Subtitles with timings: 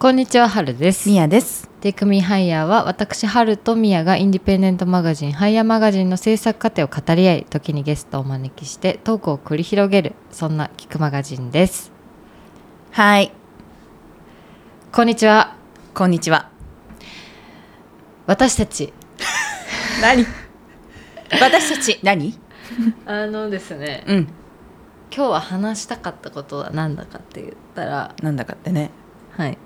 [0.00, 1.08] こんにちは、はるです。
[1.08, 1.68] みやです。
[1.80, 11.90] テイクミーハイヤーは私、はるとみやがインディペンデントマガジン、ハイヤーマガジンの制作過程を語り合い、時にゲストをお招きしてトークを繰り広げる、そんな聞くマガジンです。
[12.92, 13.32] はい、
[14.92, 15.56] こんにちは。
[15.94, 16.48] こんにちは。
[18.26, 18.92] 私たち、
[20.00, 20.24] 何？
[21.40, 22.38] 私たち何？
[23.04, 24.18] あのですね、うん、
[25.12, 28.92] 今日は話したかったことは何だかって言ったら、なんだかってね。
[29.36, 29.58] はい。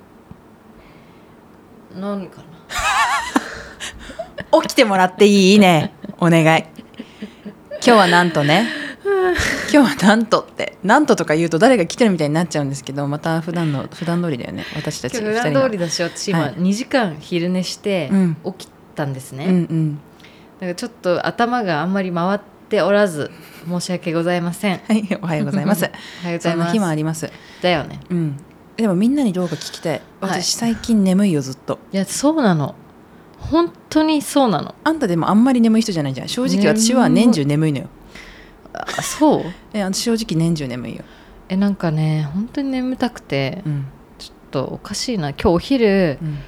[1.94, 2.42] 何か
[4.52, 4.62] な？
[4.62, 5.58] 起きてもらっていい？
[5.58, 5.92] ね。
[6.18, 6.64] お願い。
[6.64, 8.68] 今日はなんとね。
[9.72, 19.46] 今日はなんとってなんととか言うと誰が来てるみたいになっちゃうんですけどまた普段の普段通りだよね私たち普段通りだし、私今はい2時間昼寝してうん起きたんですね。
[19.46, 20.00] うんうん
[20.60, 23.30] だからちょっと頭があんまり回っておらず
[23.66, 24.78] 申し訳ございません。
[24.86, 25.90] はいおはようございます
[26.22, 26.72] おはようございます。
[26.74, 27.30] 日もあります
[27.62, 28.00] だよね。
[28.10, 28.36] うん
[28.76, 30.00] でもみんなにどうか聞きたい。
[30.20, 30.40] はい。
[30.42, 31.78] 私最近眠いよずっと。
[31.92, 32.74] いやそうなの。
[33.38, 34.74] 本当にそうなの。
[34.84, 36.28] あんたでもあんまり眠い人じゃないじゃん。
[36.28, 37.86] 正直私は年中眠いのよ。
[38.72, 39.42] あそう？
[39.74, 41.04] え私正直年中眠いよ。
[41.48, 43.86] えなんかね本当に眠たくてうん。
[44.18, 45.30] ちょっとおかしいな。
[45.30, 46.38] 今日お昼うん。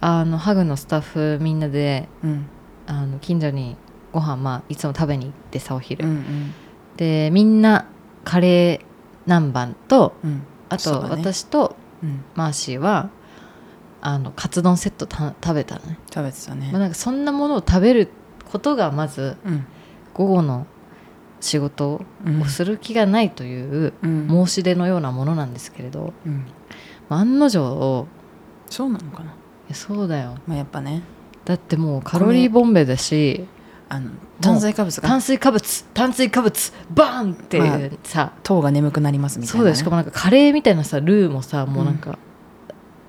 [0.00, 2.46] あのハグのスタッフみんなでうん。
[2.86, 3.76] あの近所に
[4.12, 6.54] ご飯まあいつも食べに行ってさお昼、うんうん。
[6.96, 7.84] でみんな
[8.24, 8.86] カレー
[9.26, 11.08] 南蛮とうんあとね。
[11.10, 12.24] 私とうん。
[12.34, 13.10] マーシーは
[14.00, 15.98] あのカツ丼セットた食べたのね。
[16.12, 16.70] 食べてたね。
[16.72, 18.08] まあ、なんかそんなものを食べる
[18.50, 19.66] ことがまずうん。
[20.14, 20.66] 午後の
[21.40, 22.42] 仕事うん。
[22.42, 24.28] をする気がないといううん。
[24.28, 26.46] 申し出のようなものなんですけれど、うん。
[27.08, 28.06] まあ案の定
[28.70, 29.30] そうなのかな。
[29.30, 29.34] い
[29.70, 30.36] やそうだよ。
[30.46, 31.02] まあやっぱね。
[31.44, 33.46] だってもうカロリーボンベだし
[33.88, 35.08] あの炭水化物が。
[35.08, 39.76] 炭水化物炭水化物バーンってまあさ、糖が眠くなりますみたいな、ね、そうだよ。
[39.76, 42.18] しかもなんかカレーみたいなさルーもさもうなんか、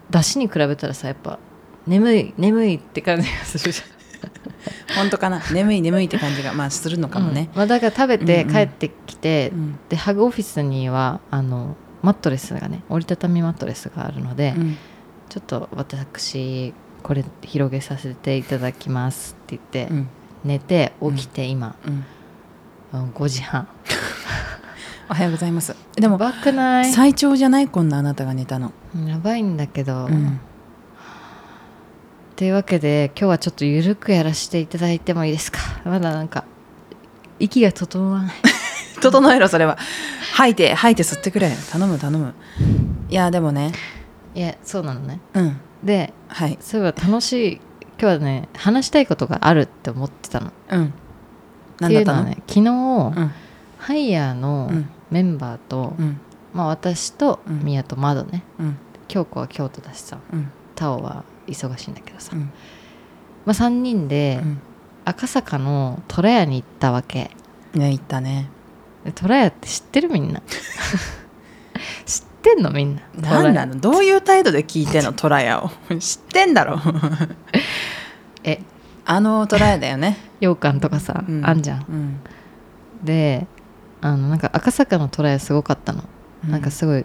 [0.10, 1.39] だしに比べたらさやっぱ
[1.86, 4.00] 眠い眠いって感じがするじゃん。
[4.95, 5.42] 本当かな？
[5.52, 7.50] 眠い眠いって感じがまあするのかもね。
[7.54, 8.54] うん、まあ、だから食べてうんうん。
[8.56, 9.80] 帰ってきて、うん。
[9.89, 14.78] でハグオフィスにはあのマットレスがね折りたたみマットレスがあるので、うん。
[15.30, 16.73] ちょっと私
[17.04, 20.08] これ広げさせていただきますって言って、うん
[20.44, 22.05] 寝て起きて今、うん。
[22.94, 23.10] うん。
[23.11, 23.67] 5時半。
[25.10, 25.76] おはようございます。
[25.95, 26.92] でもやばくない？
[26.92, 28.72] 最長じゃないこんなあなたが寝たの、
[29.08, 30.39] やばいんだけど、っうん、
[32.36, 35.60] ていうわけで今日はちょっとゆるくやらせていただいてもいいですか？
[35.83, 36.44] まだなんか
[37.39, 38.33] 息が整わない。
[39.02, 39.77] 整えろそれは。
[40.36, 41.50] 吐いて吐いて吸ってくれ。
[41.71, 42.33] 頼む頼む。
[43.10, 43.71] いやでもね。
[44.36, 45.20] いやそうなのね。
[45.33, 45.58] うん。
[45.83, 46.58] ではい。
[46.61, 47.61] そういえば楽しい
[48.02, 50.52] 今日はね話したいことがあるって思ってたの。
[50.70, 50.86] うん。
[50.86, 50.93] って
[51.80, 53.32] 何だったのいうのはね昨日、うん。
[53.77, 54.89] ハイヤーのうん。
[55.11, 56.20] メンバーと、うん。
[56.54, 57.64] まあ、私とうん。
[57.64, 58.77] 宮と窓ねうん。
[59.08, 60.52] 京子は京都だしさうん。
[60.76, 62.42] タオは忙しいんだけどさ、うん。
[62.42, 62.49] ま
[63.48, 64.61] あ、3人でうん。
[65.05, 67.32] 赤坂の虎屋に行ったわけ。
[67.73, 68.49] ね言ったね。
[69.04, 70.42] で虎屋って知ってるみんな？
[72.05, 73.02] 知ってんのみんな？
[73.42, 73.80] 何なの？
[73.80, 75.14] どういう態度で聞いてんの？
[75.14, 75.71] トラヤを。
[75.99, 76.80] 知ってんだろ。
[77.48, 77.48] え
[79.11, 81.43] あのトラヤだよね、羊羹とかさ、うん。
[81.43, 81.86] あんじゃん。
[81.89, 82.20] うん。
[83.03, 83.47] で
[84.02, 86.03] あのなんか赤坂の虎屋すごかったの、
[86.47, 87.03] うなんかすごい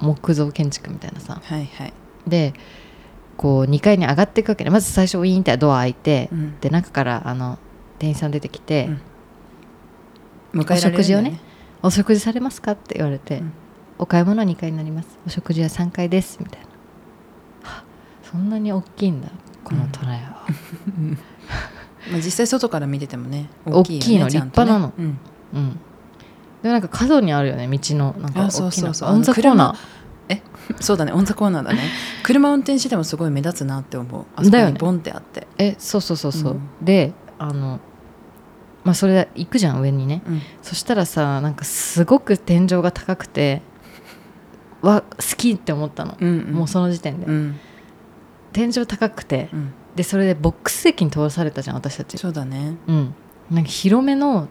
[0.00, 1.40] 木造建築みたいなさ。
[1.42, 1.94] はいはい、
[2.26, 2.52] で
[3.38, 4.70] こう2階に上がっていくわけね。
[4.70, 6.60] まず最初ウィーンってドア開いて、うん。
[6.60, 7.58] で中からあの
[7.98, 8.90] 店員さん出てきて、
[10.52, 10.60] うん。
[10.60, 11.40] 迎えられるんだよお食事をね
[11.82, 13.52] お食事されますか?」って言われて、うん。
[13.96, 15.18] お買い物は2階になります。
[15.26, 17.84] お食事は3階です」みたいな、はあ
[18.30, 19.30] そんなに大きいんだ
[19.64, 20.46] この虎屋は、
[22.10, 24.92] まあ、実際外から見ててもね大きいねちゃんとね立派なの。
[24.98, 25.18] うん。
[25.54, 25.72] うん。
[26.62, 28.14] でもなんか角にあるよね道の。
[28.18, 28.50] なんかあ大きな。
[28.50, 29.10] そうそうそう。
[29.10, 29.74] オンザコーナ
[30.28, 30.42] え？
[30.80, 31.80] そうだねオンザコーナーだね。
[32.22, 34.24] 車運転しててもすごい目立つなって思う。
[34.36, 34.72] あそこだよね。
[34.72, 36.84] にボンってあって、ーえそうそうそうそう、うん。
[36.84, 37.80] であの
[38.84, 40.22] まあそれで行くじゃん上にね。
[40.26, 40.42] うん。
[40.62, 43.62] そしたらさなんかすごく天井が高くて
[44.80, 46.54] わ好きって思ったの、うんうん。
[46.54, 47.60] もうその時点で、うん。
[48.52, 52.16] 天井高くて、うんでそれでボックス席に通されたじゃん私たち。
[52.16, 52.74] そうだね。
[52.86, 53.14] うん。
[53.50, 54.48] なんか広めの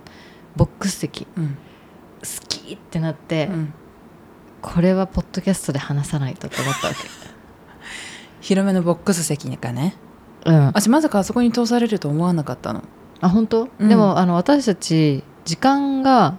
[0.56, 1.25] ボックス席。
[1.25, 1.57] 好うん。
[2.48, 3.74] きってなって、うん。
[4.62, 6.94] これはポッドキャストで話さないとと思ったわ
[8.42, 9.96] 広めのボックス席かね。
[10.44, 10.66] けうん。
[10.68, 12.84] 私まさかあそこに通されると思わなかったの。
[13.19, 13.90] あ本当、うん。
[13.90, 16.36] でもあの私たち時間が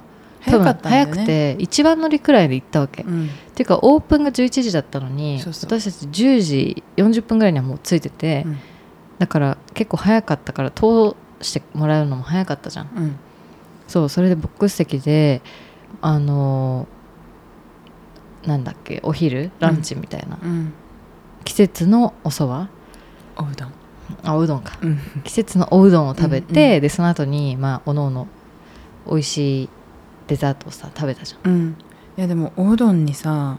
[0.46, 3.26] 多早くて一番乗りくらいで行ったわけ、うん。
[3.26, 8.58] っていうかオープンが11時だったのに私たち10時40分ぐらいにはもう着いてて、うん
[9.20, 12.90] だから結構早かったから通してもらうのも早かったじゃん。
[12.96, 13.16] うん。
[13.86, 15.42] そうそれでボックス席で
[16.00, 20.72] あのーなんだっけお昼ランチみたいな、うん。
[21.44, 22.70] 季節のお蕎麦？
[23.36, 23.72] おうどん。
[24.24, 24.78] あおうどんか。
[24.80, 24.98] うん。
[25.22, 28.26] 季節のおうどんを食べて、うんうでその後にまあおのおの
[29.06, 29.68] 美味しい
[30.28, 31.52] デザートをさ食べたじゃん。
[31.52, 31.76] うん。
[32.16, 33.58] いやでもおうどんにさ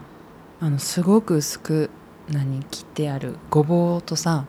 [0.60, 1.90] あのすごく薄く
[2.28, 4.46] 何切ってあるごぼうとさ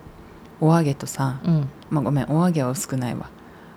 [0.64, 1.70] お揚げとさ、うん。
[1.90, 3.30] まあごめんお揚げは薄くないわ。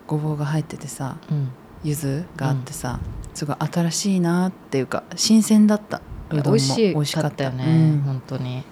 [0.06, 1.50] ごぼうが入っててさうん。
[1.82, 3.00] 柚子があってさ、
[3.34, 6.00] すごい新しいなっていうか新鮮だった。
[6.30, 7.44] うどんも美味し美味しかった。
[7.44, 8.02] よね、うん。
[8.02, 8.62] 本当に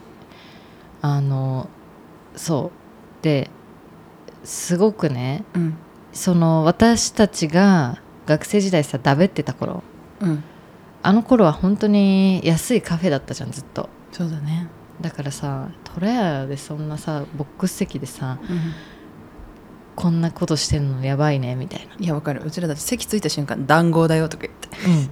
[1.02, 1.68] あの
[2.36, 2.70] そ
[3.20, 3.22] う。
[3.24, 3.50] で
[4.44, 5.76] すごくねうん。
[6.12, 9.82] その私たちが学生時代さだべってた頃。
[10.20, 10.44] うん。
[11.02, 13.88] あの頃は本当に安いカフェだったじゃんずっと。
[14.12, 14.68] そうだね、
[15.04, 18.38] だからさトラヤでそんなさボックス席でさ
[19.94, 21.94] こんなことしてんのやばいねみたいな。
[21.98, 22.42] いやわかる。
[22.42, 24.68] うちらだって席ついた瞬間談合だよとか言って。
[24.88, 25.10] うん。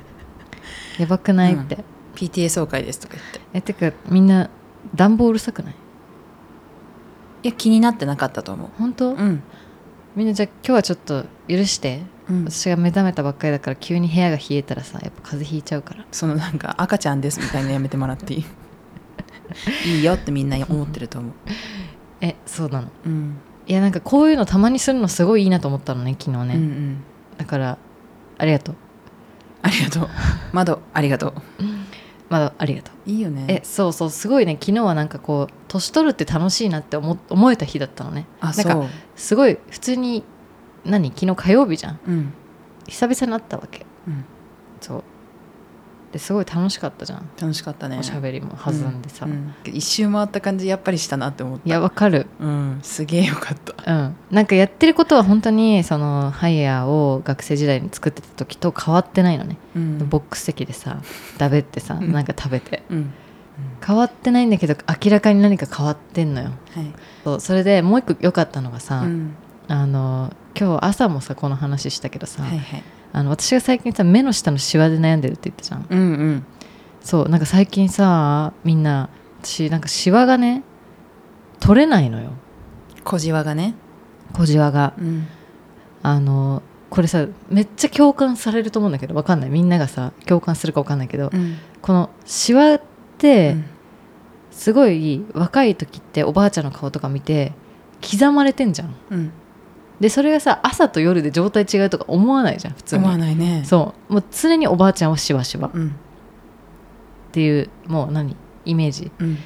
[0.99, 1.85] やばくないって、
[2.15, 3.41] PTA 総会ですとか言って。
[3.53, 4.49] えてかみんな
[4.95, 5.75] 暖房うるさくない？
[7.43, 8.71] いや気になってなかったと思う。
[8.79, 9.43] 本当、うん。
[10.17, 12.01] みんなじゃあ今日はちょっと許して。
[12.31, 16.07] うん、私が目覚めたばっかりだから急に部屋が冷えたらさやっぱ風邪ひいちゃうから。
[16.11, 18.45] そのなんか赤ちゃんですみたいなのやめてもらっていい？
[19.87, 21.33] いいよってみんな思ってると思う、
[22.21, 22.89] えそうなの？
[23.07, 23.37] うん。
[23.67, 27.05] いやなんかこういうのたまにするのすごいいいなと思ったのね昨日ね、うんうん。
[27.39, 27.79] だから
[28.39, 28.75] ありがとう。
[29.63, 30.09] ありがとう。
[30.53, 31.35] 窓ありがとう。
[32.29, 33.11] まだありがとう。
[33.11, 33.45] いいよね。
[33.47, 34.57] えそうそうすごいね。
[34.61, 38.27] 昨日はなんかこう年取るって楽しいなって思思えた日だったのね。
[38.41, 38.87] あなんかそう。
[39.15, 40.25] すごい普通に
[40.85, 41.11] 何？
[41.11, 42.01] 昨日火曜日じゃん。
[42.07, 42.33] うん。
[42.89, 43.87] 久々になったわけ。
[44.09, 44.25] うん。
[44.81, 45.05] そう
[46.13, 47.99] ですごい楽しかったじゃん、楽しかったね。
[47.99, 49.33] おしゃべりも弾んでさ、うん。
[49.33, 49.55] うん。
[49.65, 51.67] 一周回った感じやっぱりしたなって思った。
[51.67, 52.27] いやわかる。
[52.39, 52.79] うん。
[52.83, 53.93] すげえよかった。
[53.93, 54.17] うん。
[54.31, 60.09] なんかやってることは本当にそのハイヤーを学生時代に作ってた時と変わってないのね、うん。
[60.09, 61.01] ボックス席でさ
[61.39, 62.13] だべってさうん。
[62.13, 62.83] なんか食べて。
[62.91, 63.13] うん。
[63.85, 66.51] 変わってないんだけど明らかに何か変わってんのよ。
[66.75, 66.93] はい。
[67.25, 67.41] そう。
[67.41, 69.35] それでもう一個良かったのがさ、うん。
[69.69, 72.83] あの今日朝もさこの話したけどさ、はいはい
[73.13, 75.87] あの私が最近さ目の下のシワで悩んでるって言ったじゃん。
[75.89, 76.47] うんうん。
[77.03, 79.11] そうなんか最近さみんな
[79.43, 80.63] 私なんかシワがね
[81.61, 82.31] 取れないのよ。
[83.05, 83.75] 小じわがね。
[84.33, 84.95] 小じわが。
[84.99, 85.27] うん。
[86.03, 89.51] あのこれさめっちゃ共感されると思うんだけどわかんない。
[89.51, 91.59] みんながさ共感するかわかんないけど、うん。
[91.83, 92.83] このシワっ
[93.19, 93.65] てうん。
[94.51, 97.53] すごい若い時っておばあちゃんの顔とか見て
[98.03, 98.95] 刻まれてんじゃん。
[99.11, 99.33] うん
[100.03, 103.05] でそれがさ朝と夜で状態違うとか思わないじゃん普通に。
[103.05, 103.63] 思わないね。
[103.65, 104.15] そう。
[104.15, 105.69] もう常におばあちゃんはしわしわ。
[105.69, 105.95] っうん。
[107.31, 108.37] ていうもう何？
[108.65, 109.13] イメージ。
[109.21, 109.39] うん。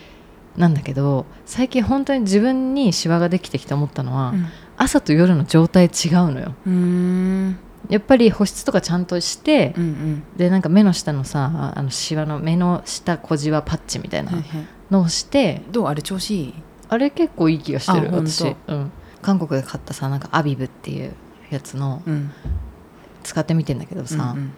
[0.56, 4.46] なんだけど最近本当に自分にシワができてきて思ったのは、うん。
[4.78, 5.90] 朝と夜の状態違う
[6.32, 6.54] のよ。
[6.66, 7.58] うーん。
[7.90, 10.22] やっぱり保湿とかちゃんとして、うんうん。
[10.38, 14.66] でなんか目の下のさあのシワの目の下小じわパッチみたいなはいはい。
[14.90, 15.86] のをして、どう？
[15.88, 16.54] あれ調子いい？
[16.88, 18.92] あれ結構いい気がしてる私、うん、
[19.26, 21.12] 韓国で買ったさなんかアビブっていう
[21.50, 22.30] やつのうん。
[23.24, 24.52] 使ってみてんだけどさ、うんうん。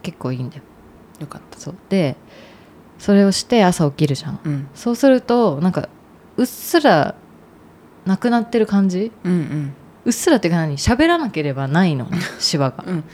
[0.00, 0.62] 結構いいんだよ。
[1.20, 1.58] よかった。
[1.58, 1.74] そう。
[1.90, 2.16] で
[2.98, 4.40] それをして朝起きるじゃん。
[4.42, 4.68] うん。
[4.74, 5.90] そうするとなんか
[6.38, 7.14] うっすら
[8.06, 9.12] なくなってる感じ？
[9.22, 9.74] うんうん。
[10.06, 10.78] うっすらっていうか何？
[10.78, 12.84] 喋らなければないのね シワが。
[12.86, 13.04] うん。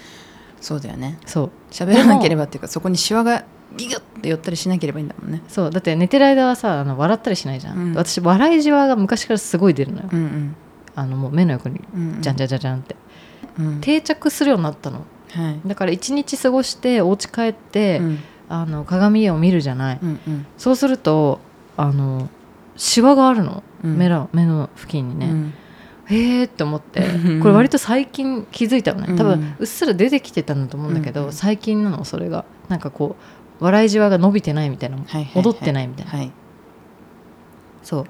[0.60, 1.18] そうだよね。
[1.26, 1.50] そう。
[1.72, 3.44] 喋らなければっていうかそこにシワが
[3.76, 5.42] ギュッて寄ったりしなければいいんだもんね。
[5.48, 5.70] そう。
[5.70, 7.94] だって寝てる間はさあの笑ったりしないじゃん、うん。
[7.94, 10.56] 私笑いじわが昔からすごい出るのよ、うんうん
[10.94, 12.96] あのもう目の横にうんじゃんじゃんじゃんじゃんって、
[13.58, 13.80] うん。
[13.80, 15.04] 定着するようになったの。
[15.30, 15.60] はい。
[15.68, 18.18] だから一日過ごしてお家帰って、うん。
[18.48, 20.46] あの鏡を見るじゃない、うんうん。
[20.58, 21.40] そうすると
[21.76, 22.28] あの
[22.76, 23.96] シワがあるの、うん。
[23.96, 25.54] 目の目の付近にね、うん。
[26.06, 27.00] へえって思って。
[27.00, 27.40] うん。
[27.40, 29.16] これ割と最近気づいたのね。
[29.16, 29.40] 多うん。
[29.40, 32.44] 分うっすら出てきてたんだと思うんだけど、最近なのそれが。
[32.68, 33.16] なんかこ
[33.60, 35.32] う笑いじわが伸びてないみたいなはいはいはい。
[35.36, 36.32] 戻ってないみたいな、はい。
[37.82, 38.06] そう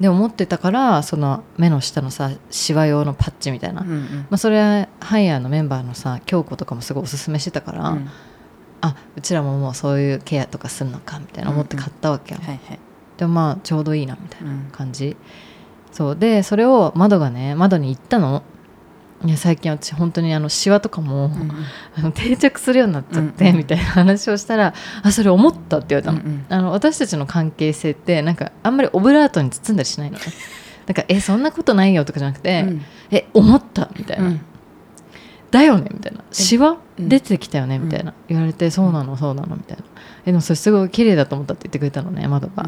[0.00, 4.26] で思ってたからその目の下のさシワ用のパッチみたいな、まうんうん。
[4.30, 8.08] あ、それはハイヤーのメンバーのさ京子とかもすごいおすすめしてたから、うん。
[8.82, 12.78] あうちらももうそういうケアとかするのかみたいな思って買ったわけよ、はいはい。
[13.16, 14.68] でもまあちょうどいいなみたいなうん。
[14.70, 15.16] 感じ。
[15.92, 16.16] そう。
[16.16, 18.42] でそれを窓がね窓に行ったの
[19.24, 21.50] いや最近私本当にあのシワとかも、うん
[21.96, 26.20] あの定着するようになっちゃって、みたいな話をしたら「あそれ思った」って言われたの,、
[26.50, 30.24] あの私たちの関係性ってなんかあんまりオブラートに包んだりしないのね。
[30.86, 32.82] なんか「えそんなことないよ」とかじゃなくて「うん。
[33.10, 34.40] え思った」みたいな「うん。
[35.50, 37.08] だよね」みたいな「シワうん。
[37.08, 38.12] 出てきたよね」みたいな。
[38.28, 39.84] 言われて「そうなのそうなの」みたいな
[40.26, 42.66] 「えでもそれすごい綺麗だと思った」って言ってくれたのね窓が。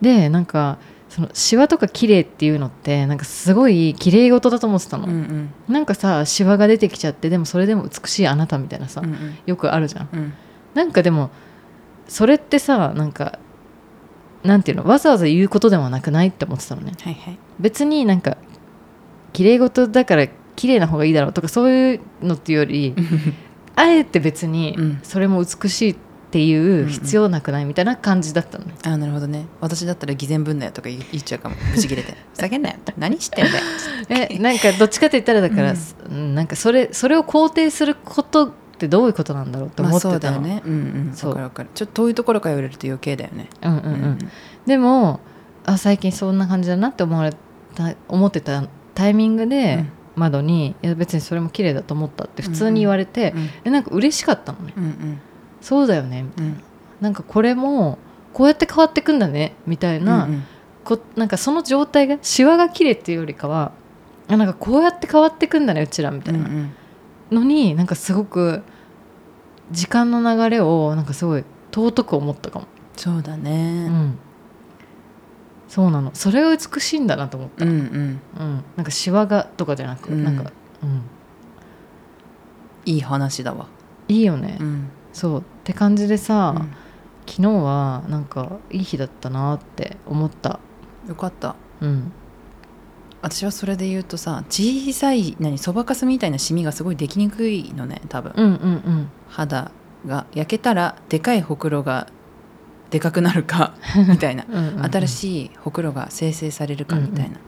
[0.00, 0.78] でなんか
[1.14, 5.72] そのシワとか綺麗っていうのってなんかすごい綺麗事だと思ってたの、うんうん。
[5.72, 9.38] なんかさシワが出てきちゃってでもそれでも美しいあなたみたいなさ、うんうん。
[9.46, 10.08] よくあるじゃん。
[10.12, 10.34] うん。
[10.74, 11.30] なんかでも
[12.08, 13.38] それってさなんか
[14.42, 16.94] なんていうのわざわざ言うことでもなくないって思ってたのね。
[17.00, 17.38] はいはい。
[17.60, 18.36] 別になんか
[19.32, 22.92] 綺麗事だから綺麗な方がいいだろうとかそういうのっていうより
[23.76, 25.00] あえて別にうん。
[25.04, 26.00] それも美しいって
[26.42, 29.46] いう必要なくないみたいな感じだったのね、あなるほどね。
[29.60, 31.56] 私だったら偽善分だよとか言言っちゃうかも。
[31.74, 32.12] ブチ切れて。
[32.34, 32.76] ふざけんなよ。
[32.96, 33.64] 何してんだよ。
[34.08, 35.74] えなんかどっちかって言ったらだから、
[36.10, 36.34] うん。
[36.34, 40.62] なんかそれそれを肯定することってどういうことなんだろうってまあ思ってたの、そうだよね。
[40.64, 40.76] うんう
[41.10, 41.12] ん。
[41.14, 41.30] そう。
[41.30, 41.68] わかかる。
[41.74, 43.48] ちょっと遠いところから言われると余計だよね。
[43.62, 44.18] うんうんうん。
[44.66, 45.20] でも
[45.66, 47.32] あ最近そんな感じだなって思われ
[47.74, 48.64] た思ってた
[48.94, 49.88] タイミングで、うん。
[50.16, 53.48] 窓にいや別にそれも綺麗だと思ったって普通に言われて、うん。
[53.64, 55.20] えなんか嬉しかったのね、うんうん
[55.64, 56.26] そうだよね。
[56.36, 56.62] うん。
[57.00, 57.98] なんかこれも
[58.34, 59.54] こうやって変わってくんだね。
[59.66, 60.42] みたいな、うんうん。
[60.84, 63.72] こなんかその状態がシワが綺麗っていうよりかは
[64.28, 66.40] あなんかこうやって変わってくんだねうちらみたいな。
[66.40, 66.74] うんうん。
[67.30, 68.62] のに、なんかすごく
[69.70, 72.66] 時間の流れをなんかすごい尊く思ったかも、
[72.96, 74.18] そうだうねん、
[75.66, 76.10] そうなの。
[76.12, 78.20] それが美しいんだなと思った、うんうん。
[78.38, 78.64] うん。
[78.76, 80.22] なんかシワがとかじゃなく、うん。
[80.22, 80.52] なんか、
[80.82, 81.02] うん、
[82.84, 83.66] いい話だわ。
[84.08, 86.74] いいよね、うんそうって感じでさ、うん。
[87.26, 90.60] 昨日はなんかいい日だったなって思った。
[91.08, 91.56] よかった。
[91.80, 92.12] うん。
[93.22, 98.32] 私はそれで言うとさ小さい何そばかすみたいなシミがすごいできにくいのね多分。
[98.36, 99.10] うんうんうん。
[99.28, 99.70] 肌
[100.06, 102.08] が焼けたらでかいほくろが
[102.90, 103.74] でかくなるか
[104.08, 104.44] みたいな。
[104.48, 107.40] うんうんうん新しいほくろが生成されるかみたいな、っ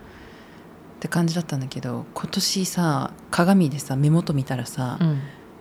[1.01, 5.21] て感じだったんだけど今年さ鏡でさ目元見たらさ、うん。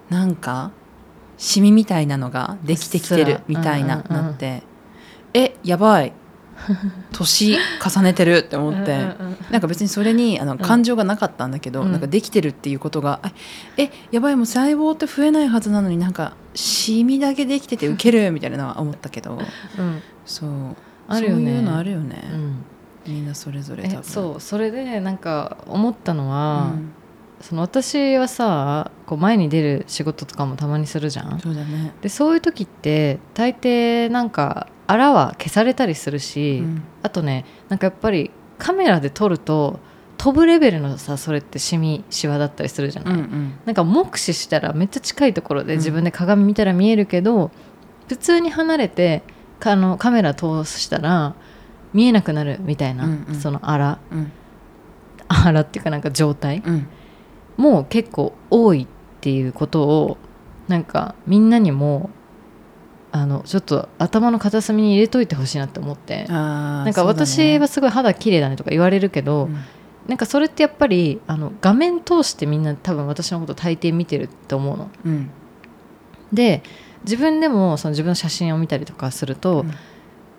[0.09, 0.71] なんか
[1.37, 4.31] シミみたいなのができてきてるみたいな、うっすらうんうんうん。
[4.31, 4.63] なって
[5.33, 6.13] えやばい。
[7.11, 8.91] 年重ねてるって思って。
[8.93, 10.57] うなんか別にそれにあのん。
[10.57, 11.91] 感情がなかったんだけど、うん。
[11.91, 13.33] なんかできてるっていうことがあ
[13.77, 19.37] えやばいもう細胞って増えないはずなのになんかシミだけできてて ウケるみたいなのは思ったけど。
[19.77, 20.01] うん。
[20.25, 20.49] そう。
[21.07, 21.45] あるよね。
[21.45, 22.65] そういうのあるよね、うん。
[23.05, 24.41] みんなそれぞれ多え分そう。
[24.41, 26.91] それでなんか思ったのうは、ん、
[27.41, 31.39] その私はさこう前に出る仕事とかもたまにするじゃん。
[31.39, 36.83] そうだね、でそういう時って大抵なんかあらは消されたりするし、うん。
[37.03, 39.79] あとねなんかやっぱりカメラで撮ると
[40.17, 43.53] 飛ぶレベルのさそれってシミシワだったりするじゃない、うんうん。
[43.65, 45.79] なんか目視したらめっちゃ近いところでうん。
[45.79, 47.51] 自分で鏡見たら見えるけど、
[48.07, 49.23] 普通に離れて
[49.59, 51.35] かあのカメラ通したら
[51.93, 53.35] 見えなくなるみたいな、うんうん。
[53.35, 53.99] そのあら。
[54.11, 54.31] うん。
[55.27, 56.63] あらっていうかなんか状態。
[56.65, 56.87] うん
[57.57, 58.87] も結構多いっ
[59.21, 60.17] ていうことを
[60.67, 62.09] なんかみんなにも
[63.11, 66.25] あのちょっと頭の片隅に入れといてほしいなって思って。
[66.25, 69.57] なんか私はすごい肌綺麗だねとか言われるけど、うん。
[70.07, 74.89] なんかそれってやっぱりあの画面通してみんな多分私のこと大抵見てるって思うの。
[75.05, 75.29] うん。
[76.33, 76.61] で
[77.03, 79.71] 自分でもその自分の写真を見たりとかすると、うん。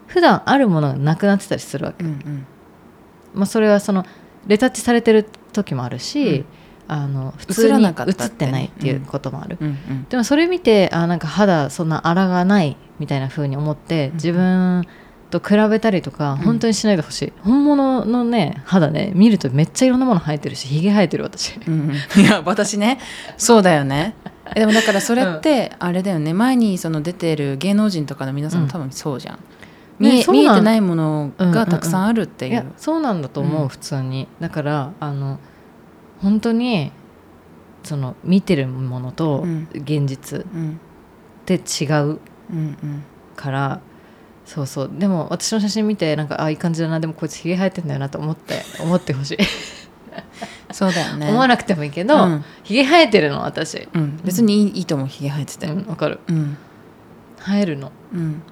[0.06, 2.46] 普段あるものがなくなってたりするわけ、うんうん。
[3.34, 4.04] まあ、それはその
[4.46, 6.46] レタッチされてる時もあるし、うん
[6.88, 10.06] あの普通に映ってないっていうこともある、うんうん。
[10.08, 14.86] でもそれ見てあなんか肌そんなあらがないみたいな風に思ってうん自分
[15.30, 16.36] と比べたりとかん。
[16.36, 21.58] 本当にしないでほしい、本物のね肌ね見るとめっちゃいろんなもの生えてるしひげ生えてる私。
[21.66, 22.22] うんうん。
[22.22, 23.00] いや私ね
[23.36, 24.14] そうだよね。
[24.54, 26.32] えでもだからそれってあれだよね。
[26.32, 29.38] 前にその出てる芸能人とかの皆さんも多分そうじゃん、
[29.98, 33.68] 見えね見えてないものがたくさんあるっていう、いやそうなんだと思う、うん。
[33.68, 34.28] 普通に。
[34.38, 35.40] だからあの
[36.22, 36.92] 本当に
[37.82, 39.68] その見てるものとうん。
[39.74, 40.80] 現実っうん
[41.44, 42.18] て違ううん。
[42.50, 43.02] うん
[43.36, 43.80] から、
[44.46, 44.90] そうそう。
[44.98, 46.98] でも私の写真見てなんかあいい感じだな。
[47.00, 49.38] でもこいつひげ生えてんだよなと思って 思ってほしい、
[50.72, 51.28] そうだよね。
[51.28, 52.44] 思わなくてもいいけど、うん。
[52.64, 53.86] ひげ生えてるの私。
[53.92, 55.66] うん、別にいいと思うひげ生えてて。
[55.66, 55.86] うん。
[55.86, 56.20] わかる。
[56.28, 56.56] うん。
[57.38, 57.92] 生えるの。
[58.14, 58.42] うん。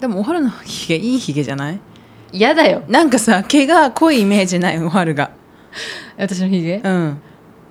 [0.00, 1.80] でもおはるのひげいいひげじゃない？
[2.32, 2.82] 嫌だよ。
[2.88, 5.30] なんかさ毛が濃いイメージないおはるが
[6.18, 6.80] 私のひげ？
[6.84, 7.18] うん。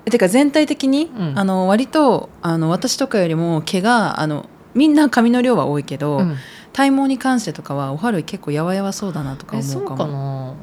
[0.05, 1.39] えてか全体的に、うん。
[1.39, 6.37] あの割とあの私とかよりも毛があのみんな髪の量は多いけど、うん。
[6.73, 9.97] 体毛に関してとかはおはる結構やわやわそうだなとか思うかも。
[9.97, 10.53] かな？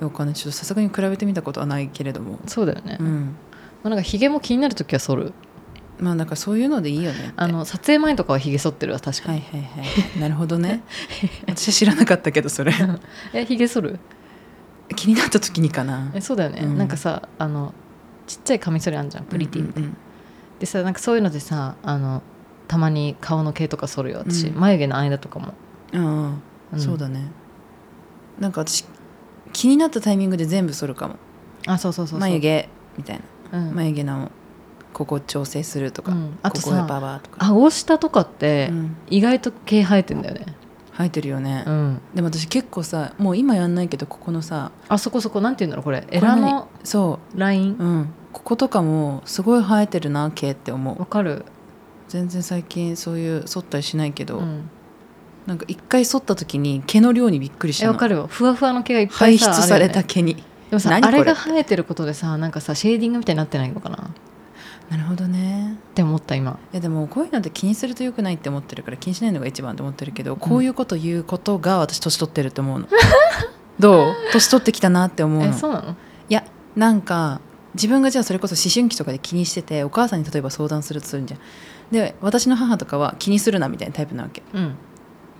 [0.00, 0.32] よくわかんな。
[0.32, 2.38] いちょっとさすがに比べてみたことはないけれども。
[2.46, 3.36] そうだよね、まうん。
[3.84, 5.32] あ、なんかひげも気になる時は剃る。
[5.98, 10.82] まあなんかそういうのでいいよねあの撮影前とかはひげ剃ってるわ確かに、はいはいはいなるほどね。
[11.46, 12.72] 私は知らなかったけどそれ。
[13.34, 14.00] えひげ剃る？
[14.96, 16.10] 気になった時にかな。
[16.14, 16.78] えそうだよね、うん。
[16.78, 17.74] なんかさあの
[18.26, 19.96] ちっちゃいカミソリあんじゃんプリティみたいな、うん
[20.58, 22.22] でさなんかそういうのでさあの
[22.68, 24.60] たまに顔の毛とか剃るよ私、うん。
[24.60, 25.54] 眉毛の間とかも、
[25.92, 26.28] うんうんあ
[26.72, 26.80] あ、うん。
[26.80, 27.30] そうだね。
[28.38, 28.84] なんか私
[29.52, 31.16] 気になったタイミングで全部剃るかも。
[31.66, 32.20] あそうそうそうそう。
[32.20, 32.68] 眉毛
[32.98, 33.20] みたい
[33.50, 33.58] な。
[33.58, 33.74] うん。
[33.74, 34.30] 眉毛の
[34.92, 36.38] ここ調整するとか、うん。
[36.42, 38.96] あとここでさババアとか、顎下とかってうん。
[39.08, 40.46] 意外と毛生えてんだよね
[41.00, 42.00] 生えてるよね、うん。
[42.14, 46.06] でも私結構さもう今やんないけどここのさあそこそこなんて言うんだろうこれ。
[46.10, 47.76] エラ何のそライン？
[47.78, 48.14] ううん。
[48.32, 51.00] こことかもすごい生えてるな毛って思う。
[51.00, 51.44] わかる、
[52.06, 54.70] 全然最近そういう剃ったりしないけど、うん、
[55.46, 58.14] なんか一回剃った時に毛の量にびっくりしたわかる。
[58.14, 63.96] よふわふわの毛がいっぱ排いさ出された毛に、でもさあれが生えてることでさなんかさシェーディングみたいになってないのかな？
[63.96, 64.10] っ
[64.90, 65.76] なるほどね。
[65.94, 66.58] て思った今。
[66.72, 72.88] いやでもこういうのって気にすると良くないって思ってるから気にしないのが一番って思ってるけど、こういうこと言うことが私年取ってるって思うの。
[73.78, 74.14] どう？
[74.32, 75.46] 年取ってきたなって思うの。
[75.46, 75.96] えそうなの？
[76.28, 76.44] いや
[76.74, 77.40] なんか
[77.74, 81.40] 自分がじゃあそれこそ思春期とかで気にしててお母さんに例えば相談するとするんじゃん。
[81.92, 84.42] で私の母とかは気にするなみたいなタイプなわけ。
[84.52, 84.74] うん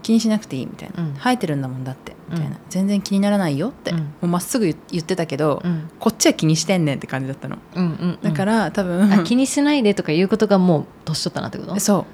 [0.02, 1.14] 気にしなくていいみたいな、うん。
[1.14, 2.14] 生えてるんだもんだって。
[2.28, 3.98] みたいな、うん全然気にならないよって、うん。
[3.98, 5.90] もうまっすぐ言言ってたけど、うん。
[5.98, 7.58] こっちは気にしてんねんって感じだったの。
[7.74, 11.78] うんうんだから、多分あ気にしないでとか言うことがもう年取ったなってこと？
[11.80, 12.06] そ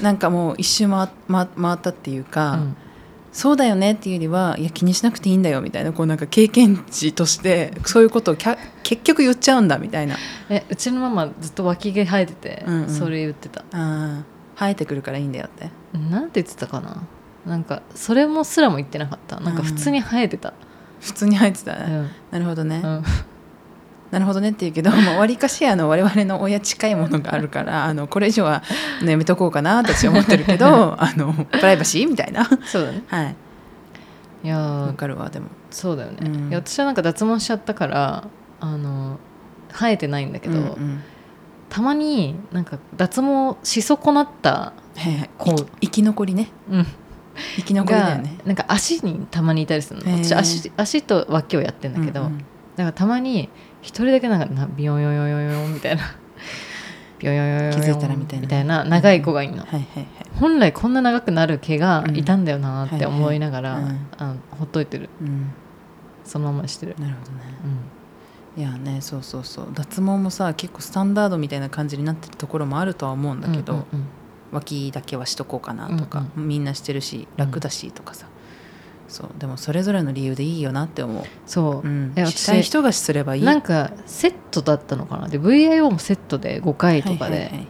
[0.00, 0.02] う。
[0.02, 2.76] なんかもう一周回回回ったっていうか、うん。
[3.32, 10.16] そうだよねっていうよりはいや気にしなくていいんだよみたいなこうなんか経験値としてそういうことをきゃ結局言っちゃうんだみたいな。
[10.48, 12.88] えうちのママずっと脇毛生えてて、うんうん。
[12.88, 13.62] それ言ってた。
[13.72, 15.70] あー生えてくるからいいんだよって。
[16.10, 17.02] なんて言ってたかな？
[17.46, 19.38] なんかそれもすらも言ってなかった。
[19.40, 20.52] なんか普通に生えてた、
[21.00, 22.10] 普通に生えてたね、うん。
[22.32, 23.04] なるほどね、うん。
[24.10, 28.62] なるほどねって言うけどわりかしあの我々の親近いものがあるからあのこれ以上は、
[29.02, 32.44] ね、やめとこうかなと私は思ってるけど あのプライバシーみたいな。
[32.64, 33.02] そうだね。
[33.06, 33.36] はい。
[34.44, 35.46] いやわーかるわでも。
[35.70, 36.48] そうだよね、うん。
[36.48, 38.24] いや私はなんか脱毛しちゃったから
[38.60, 39.18] あの
[39.70, 41.02] 生えてないんだけど、うんうん
[41.68, 45.30] たまになんか脱毛し損なった、はいはい。
[45.38, 46.50] こう生き残りね。
[46.70, 46.86] うん、
[47.56, 48.38] 生き残りだがよね。
[48.44, 50.24] なんか足にたまにいたりするの。
[50.24, 52.38] 私足足と脇をやってんだけど、うんうん。
[52.38, 53.48] だからたまに
[53.82, 56.02] 一人だけなんかなビヨヨヨヨヨみたいな
[57.18, 60.06] ビヨヨヨヨヨ気づいたらみたいなみたいな長い子がいるの、はいはいはい
[60.36, 65.50] 本来こんな長くなる毛がいたんだよなうんって思いながら、はいはいうんあのほっといてるうん
[66.24, 67.78] そのままにしてる、なるほどねうん、
[68.56, 69.68] いやねそうそうそう。
[69.74, 73.84] 脱毛もさ結構スタンダードみたいな感じになってるところもあるとは思うんだけど、うんうん
[74.52, 78.28] 脇だけはしとこうかなとか、うんみんなしてるし楽だしとかさ、
[79.08, 83.42] そうでもそれぞれの理由でいいよなって思う、そう、うん、えしたい人がすればいい。
[83.42, 85.28] なんかセットだったのかな？
[85.28, 87.66] で VIO もセットで5回とかで、はいはいはいはい。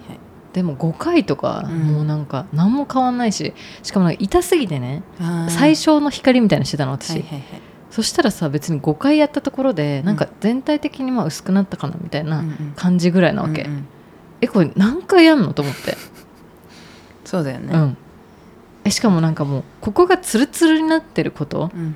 [0.53, 1.79] でも5回とかうん。
[1.94, 5.03] もうなんか何も変わんないししかもなんか痛すぎてね
[5.49, 7.42] 最小の光みたいなのしてたの私、はいはいはい
[7.90, 12.72] そしたらさ別に5回やったところでなんか全体的にまあ薄くなったかなみたいなうんうん。
[12.77, 13.88] 感じぐらいなわけ、うんうん。
[14.40, 15.96] えこれ何回やんのと思って、
[17.25, 17.96] そうだよね、うん。
[18.85, 21.90] えしかもなんかもうここがツルツルになってることうん。
[21.90, 21.92] っ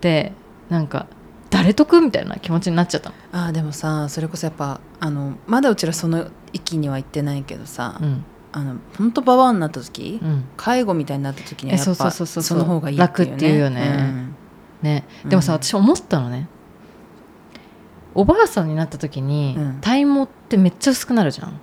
[0.00, 0.32] て
[0.68, 1.06] なんか
[1.50, 3.14] 誰得みたいな気持ちになっちゃったの。
[3.32, 8.24] あーでもさそれこそやっぱあのまだうちらその域には行ってないけどさ、うん。
[8.52, 10.44] あの本当ババアになった時、うん。
[10.56, 12.58] 介護みたいになった時にはえそうやっぱそうそうそう。
[12.58, 13.30] その方がいいっていうね。
[13.30, 13.96] 楽っていうよねね。
[13.98, 14.36] うん
[14.82, 16.48] でもさ、私思ったのね。
[18.14, 19.78] おばあさんになった時に、うん。
[19.80, 21.60] 体毛ってめっちゃ薄くなるじゃん。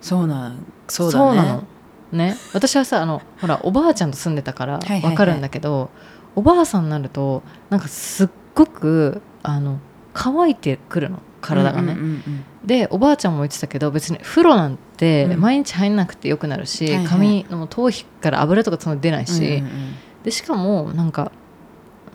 [0.00, 1.36] そうなんそうだね。
[1.36, 1.64] なの。
[2.12, 2.36] ね。
[2.52, 5.10] 私はさあの ほらおばあちゃんと住んでたからはいはいはい。
[5.12, 5.90] わかるんだけど、
[6.34, 9.78] おばあさんになるとなんかすっごくあの
[10.12, 11.20] 乾いてくるの。
[11.40, 15.40] 体がね、うんうんうんでおばあちゃんも言ってたけど別に風呂なんてうん。
[15.40, 17.06] 毎日入んなくてよくなるし、はいはい。
[17.06, 19.94] 髪の頭皮から油とかそんな出ないし、うんうんうん。
[20.24, 21.30] でしかもなんか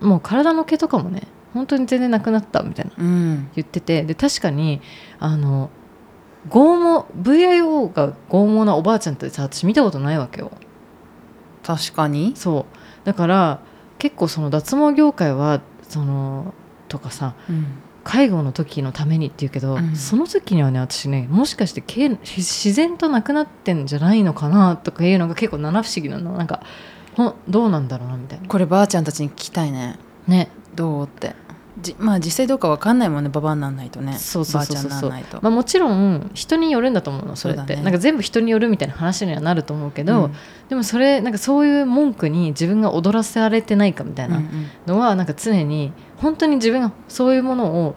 [0.02, 3.50] もう体の毛とかもね本当に全然なくなったみたいなうん。
[3.56, 4.82] 言っててで確かに
[5.20, 5.70] あの
[6.48, 10.52] 剛毛 VIO が剛毛なおばあちゃんってさ私見たことないわけよ。
[11.64, 12.34] 確かに。
[12.36, 13.06] そう。
[13.06, 13.62] だから
[13.98, 16.54] 結構その脱毛業界はその
[16.88, 17.66] とかさうん。
[18.02, 19.96] 介護の時のためにって言うけど、うん。
[19.96, 26.32] その時にはね私ねもしかして毛自然となくなってんじゃないのかなとかいうのが結構七不思議なの。
[26.38, 26.64] なんか
[27.16, 28.48] ほんどうなんだろうなみたいな。
[28.48, 29.98] こればあちゃんたちに聞きたいね。
[30.28, 30.50] ね。
[30.76, 31.36] どうって。
[31.82, 34.14] じまあ実際どうかわかんないもんねババアになんないとね。
[34.14, 34.90] そうそうそうそう。
[34.90, 37.76] ばあちゃんになんないと、まあ、もちろん人によるんだと思うのそれって。
[37.76, 37.84] ね。
[37.84, 40.34] なんか全部人によるみたいな話にはなると思うけど、うん。
[40.68, 44.52] でもそれなんかそういう文句に自分が踊らされてないかみたいうんうなん。
[44.88, 47.96] のはなんか常に本当に自分がそういうものを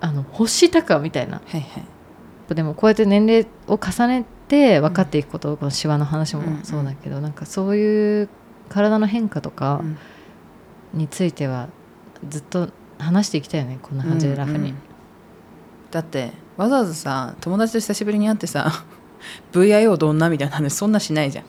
[0.00, 1.40] あの欲したかみたいな。
[1.46, 2.54] はいはい。
[2.54, 8.28] でもこうやって年齢を重ねて分かっていくこと、このシワの話もそうだけど、なんかそういう
[8.68, 9.98] 体の変化とかうん。
[10.94, 11.68] については
[12.26, 14.74] ずっと話していきたいよねこんな感じでラフに、うんうん。
[15.90, 18.72] だってわざわざさ友達と久しぶりに会ってさ
[19.52, 20.30] VIO どんな？
[20.30, 21.44] みたいな話そんなしないじゃん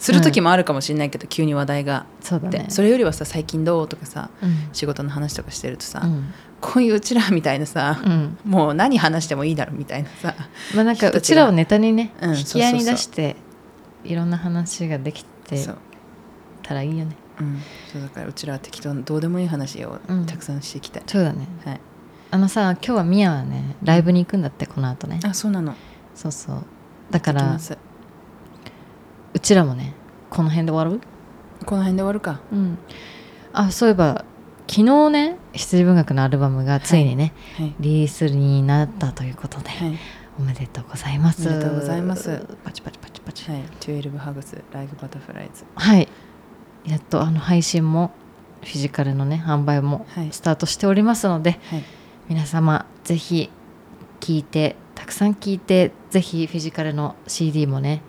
[0.00, 2.06] する時もあるかもしれないけど、急に話題が。
[2.22, 2.64] そうだね。
[2.64, 4.68] でそれよりはさ最近どうとかさうん。
[4.72, 6.32] 仕事の話とかしてるとさ、うん。
[6.62, 8.38] こういううちらみたいなさ、うん。
[8.44, 10.34] もう何話してもいいだろみたいなさ
[10.74, 13.36] まあなんかうちらをネタにね、うん引き合いに出して
[14.02, 15.78] いろんな話ができてそう。
[16.62, 17.14] たらいいよね。
[17.38, 17.58] うん、
[17.92, 20.24] そうだからうちらは適当にどうでもいい話をうん。
[20.24, 21.46] たくさんしていきたい、そうだね。
[21.66, 21.80] はい。
[22.30, 25.20] あのさ今日はミヤはねライブに行くんだってこの後ね。
[25.24, 25.74] あそうなの。
[26.14, 26.64] そうそう。
[27.10, 27.58] だから
[29.42, 29.94] ちらもね
[30.30, 31.00] この辺で終わる？
[31.66, 32.40] この辺で終わるか。
[32.52, 32.78] うん。
[33.52, 34.24] あそういえば
[34.68, 37.74] 昨日ね羊文学のアルバムがついにね、はい。
[37.80, 39.98] リリースになったということで、はい、
[40.38, 41.48] おめでとうございます。
[41.48, 42.46] おめでとうございます。
[42.64, 43.50] パチパチパチパチ。
[43.50, 46.08] はい、12ハグスライブバタフライズはい。
[46.86, 48.12] やっとあの配信も
[48.62, 50.28] フィジカルのね販売もはい。
[50.30, 51.82] スタートしておりますので、はい。
[52.28, 53.50] 皆様ぜひ
[54.20, 58.00] 聞いてたくさん聞いてぜひフィジカルの CD もねはい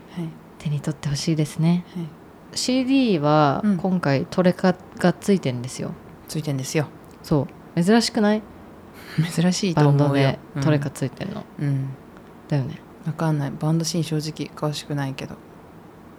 [0.61, 1.83] 手に取ってほしいですね。
[1.95, 2.07] はい。
[2.53, 3.77] CD はうん。
[3.77, 5.91] 今回トレカがついてんですよ、
[6.27, 6.85] ついてんですよ。
[7.23, 7.83] そう。
[7.83, 8.43] 珍しくない？
[9.33, 11.89] 珍しいとバンドでトレカついてんの、うん、うん、
[12.47, 12.79] だよね。
[13.07, 13.51] わかんない。
[13.51, 15.35] バンドシーン正直詳しくないけど。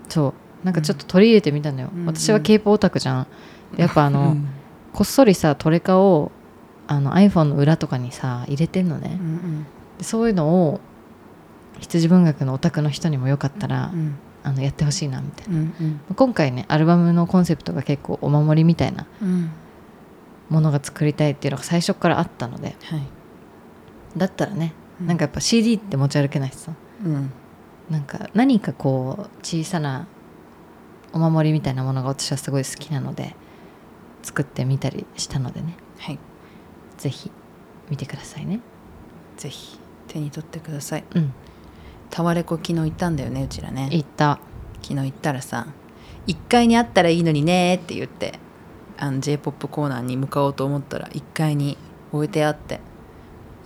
[0.09, 0.65] そう。
[0.65, 2.07] なんかちょっと取り入れてみたのよ、うん。
[2.07, 3.27] 私は k p o オタクじゃん。
[3.77, 4.49] でやっぱあの、うん。
[4.93, 6.33] こっそりさトレカを
[6.89, 9.67] あの iPhone の裏とかにさ入れてんのね、うん。
[9.99, 10.81] でそういうのを
[11.81, 15.55] 羊文学のオタクの人にもよかったら、うんあのやってほしいなみたいな。
[15.55, 15.75] うん
[16.09, 16.15] うん。
[16.17, 19.51] 今回ねアルバムのコンセプトが結構お守りみたいなうん。
[20.49, 22.77] ものが作りたいっていうのが最初からあったので。
[22.85, 23.03] はい。
[24.17, 25.07] だったらねうん。
[25.07, 26.73] なんかやっぱ CD って持ち歩けないしさ。
[27.05, 27.31] うん。
[27.91, 30.07] なんか何かこう小さな
[31.13, 33.35] お守りみたいなものが私はすごい好きなので
[34.23, 35.77] 作ってみたりしたのでね。
[35.99, 36.19] はい。
[36.99, 37.31] ぜひ
[37.91, 38.61] 見てくださいね。
[39.37, 39.79] ぜひ
[40.09, 41.05] 手に取ってください。
[41.15, 41.33] うん
[42.13, 43.89] タワレコ昨日行ったんだよねうちらね。
[43.91, 44.39] 言った。
[44.83, 45.67] 昨日行ったらさ
[46.27, 48.39] 1階にあったらいいのにねって言って
[48.99, 51.79] あの j p o p コーナーに向かおうと思ったら1階に
[52.13, 52.81] 置いてあって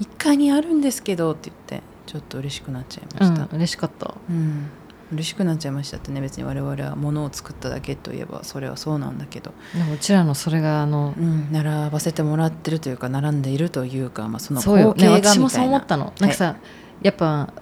[0.01, 3.43] 1階にあるんですけどって言ってちょっと嬉しくなっちゃいました。
[3.43, 4.15] うん嬉しかった。
[4.31, 4.69] うん、
[5.13, 15.17] 嬉しくなっちゃいましたってね別に我々は物を作っただけといえばそれはそうなんだけど、でもうちらのそれがあのうん、並ばせてもらってるというか並んでいるというか、まあ、その光ね、景がみたいな。
[15.33, 16.13] 私もそう思ったの。
[16.21, 16.57] なんかさ、
[17.03, 17.53] やっぱ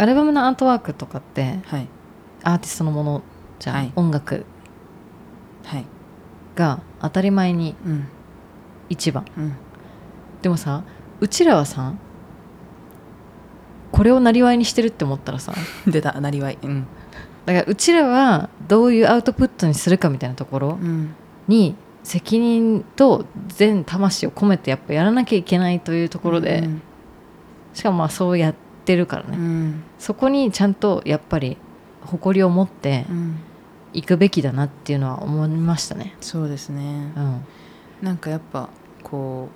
[0.00, 1.86] アルバムのアートワークとかってはい。
[2.42, 3.22] アーティストのもの
[3.58, 3.92] じゃん、はい。
[3.96, 4.46] 音楽。
[5.62, 5.84] はい。
[6.54, 8.08] が当たり前にうん。
[8.88, 9.26] 一番。
[9.36, 9.56] うん。
[10.40, 10.84] でもさ
[11.20, 11.92] うちらはさ
[13.92, 15.52] これをなりわいにしてるって思ったらさ
[15.86, 16.86] 出たなりわいうん。
[17.44, 21.14] だからうちらはどういうアウトプットにするかみたいなところうん。
[21.46, 26.82] に責任と全魂を込めてやっぱやらなきゃいけないというところで、うん。
[27.74, 29.82] しかもまあそうやってるからね、うん。
[29.98, 31.56] そこにちゃんとやっぱり
[32.02, 33.40] 誇りを持ってうん。
[33.92, 36.14] いくべきだなっていうのは思いましたね。
[36.20, 37.12] そうですね。
[37.16, 37.44] うん、
[38.02, 38.70] なんかやっぱ
[39.02, 39.48] こ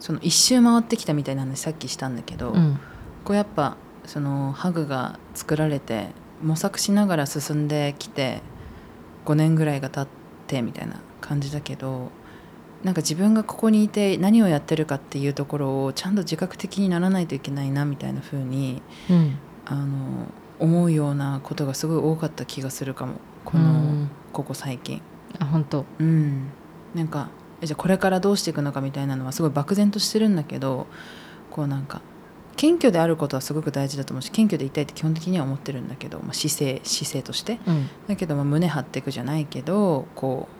[0.00, 2.80] うその一周回ってきたみたいな話さっきしたんだけど、うん、
[3.24, 6.08] こうやっぱそのハグが作られて
[6.42, 8.40] 模索しながら進んできて
[9.26, 10.08] 5年ぐらいが経っ
[10.46, 12.10] てみたいな感じだけど
[12.84, 20.26] なんか自分がここにいて何をやってるかっていうところをちゃんと自覚的にならないといけないなみたいな風にうん、あの
[20.58, 23.14] 思うようなことがすごい多かった気がするかも。
[23.44, 24.10] この、うん。
[24.32, 25.00] ここ最近。
[25.38, 25.86] あ本当。
[25.98, 26.48] うん、
[26.94, 30.86] なんかえじゃあこれからどうしていくのかみたいなのはすごい漠然としてるんだけど
[31.50, 32.02] こうなんか
[32.56, 37.58] 謙虚であることはすごく大事だと思うし謙虚でいたいって基本的には思ってるんだけど、まあ、姿勢姿勢として。
[37.66, 37.88] うん。
[38.06, 40.59] だけどまあ胸張っていくじゃないけどこう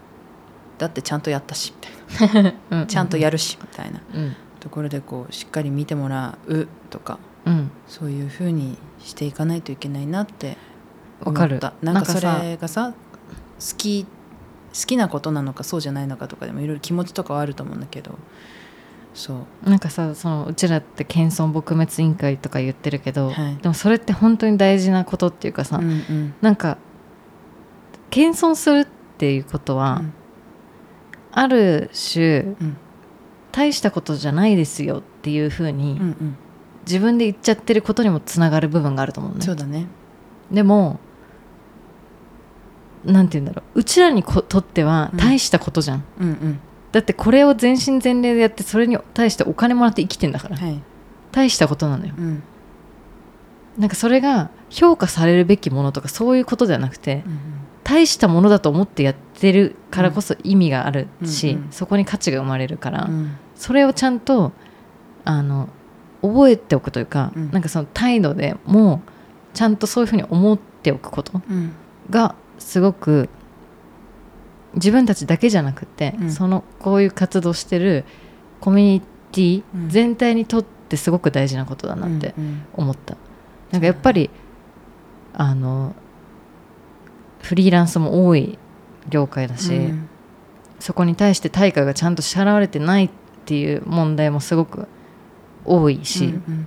[0.81, 1.75] だってちゃんとやったし
[2.11, 2.55] みたいな。
[2.71, 4.01] うんちゃんとやるしみたいな。
[4.15, 4.37] うん。
[4.61, 7.71] ところでこうしっかり見てもらうとかうん。
[7.87, 10.57] そういうふうにしていかないといけないなって
[11.21, 11.57] 思わかる。
[11.57, 11.75] った。
[11.83, 18.19] なんかそれがさ好き好きなことなのかそうじゃないのかとかでもいろいろ気持ちとかはあると思うんだけど
[19.13, 19.69] そう。
[19.69, 23.57] なんかさそのうちらって謙遜撲滅委員会とか言ってるけど、はい。
[23.57, 26.35] でもそれって本当に大事なことっていうかさ、うんうん。
[26.41, 26.79] なんか
[28.11, 28.87] 謙遜するっ
[29.19, 30.15] ていうことは、うん
[31.33, 32.77] ある種うん。
[33.53, 36.37] 大したことじゃないですよっていうふうに、うんうん。
[36.87, 39.45] 自分で言っちゃってることにもつながる部分があると思うね。
[39.45, 39.87] そうだね。
[40.51, 41.01] でも
[43.05, 43.81] なんて言うんだろう。
[43.81, 45.19] うちらにことってはうん。
[45.19, 46.61] 大したことじゃん、うんうん。
[46.93, 50.81] だってこれを全身全霊でやってそれに対してお金もらって生きてんだから、はい。
[51.33, 52.15] 大したことなのよ。
[52.17, 52.43] うん。
[53.79, 57.39] なんかそれが評価されるべきものとかそういうことではなくてうん
[57.91, 63.37] 大したものだと思ってやってるからこそ意味があるし、うんうんそこに価値が生まれるから、うん。
[63.57, 64.53] それをちゃんと
[65.25, 65.69] あの
[66.23, 67.51] 覚えておくというか、うん。
[67.51, 69.03] なんかその態度でも
[69.55, 71.73] ちゃんとそういうふうに思っておくことうん。
[72.11, 73.29] がすごく
[74.75, 76.31] 自分たちだけじゃなくて、うん。
[76.31, 78.05] そのこういう活動してる
[78.61, 79.01] コミュニ
[79.33, 79.89] ティうん。
[79.89, 82.35] 全体にとってすごく大事なことだなって
[82.75, 83.17] 思った。
[83.73, 84.31] なんかやっぱり
[85.35, 85.97] あの
[87.41, 88.59] フリーランスも多い
[89.09, 90.09] 業界だし、うん。
[90.79, 93.11] そこに対して対価がちゃんと支払われてないっ
[93.45, 94.89] ていう問題もすごく
[95.65, 96.67] 多いし、うん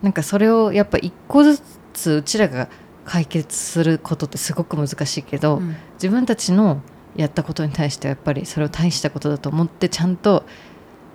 [0.00, 1.60] なんかそれをやっぱ一個ず
[1.92, 2.68] つうちらが
[3.04, 5.74] 解決することってすごく難しいけど、うん。
[5.94, 6.82] 自分たちの
[7.16, 10.44] やったことに対してはやっぱりそれを大したことだと思ってちゃんと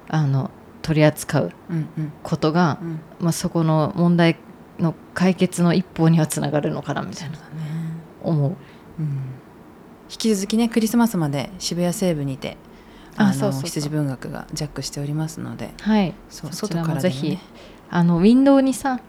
[0.10, 2.14] あの取り扱ううんうん。
[2.24, 3.00] ことが、うん。
[3.22, 4.36] まあ、そこの問題
[4.80, 7.38] の解決の一歩にはつながるのかなみたいな
[8.24, 8.56] 思う。
[9.00, 9.08] うん。
[10.10, 12.58] 引き続きねクリスマスまで渋谷西部にて
[13.16, 13.70] あのあそうそうそう。
[13.70, 15.74] 羊文学がジャックしておりますので。
[15.82, 17.40] はい、そう外からでも、もぜひね、
[17.90, 19.00] あのウィンドウにさ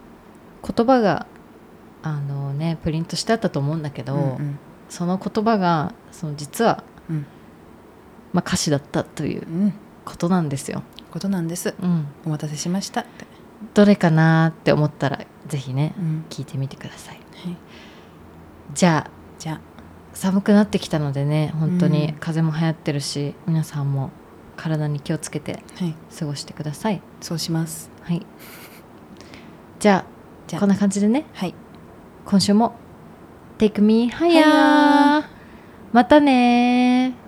[0.67, 1.27] 言葉が
[2.03, 4.59] あのねプリントしてあったと思うんだけど、うんうん。
[4.89, 7.25] その言葉がその実は、うん。
[8.33, 9.73] まあ、歌詞だったといううん。
[10.05, 10.83] ことなんですよ。
[11.11, 11.73] ことなんです。
[11.81, 13.05] うん、お待たせしました
[13.73, 16.25] どれかなって思ったらぜひねうん。
[16.29, 17.15] 聞いてみてください。
[17.15, 17.57] はい、
[18.73, 19.59] じゃあじゃあ
[20.13, 22.13] 寒くなってきたのでね本当にうん。
[22.15, 24.11] 風邪も流行ってるし、皆さんも
[24.55, 25.95] 体に気をつけてはい。
[26.17, 27.01] 過ごしてください。
[27.21, 27.91] そうします。
[28.01, 28.25] はい。
[29.79, 30.05] じゃ
[30.47, 31.25] じゃああこんな感じでね。
[31.33, 31.53] はい。
[32.25, 32.75] 今週も
[33.57, 34.19] Take me higher!
[34.19, 34.27] は
[35.21, 35.29] や
[35.93, 37.24] またねー